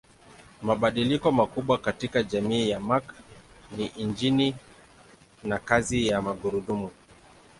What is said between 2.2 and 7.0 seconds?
jamii ya Mark ni injini na kazi ya magurudumu.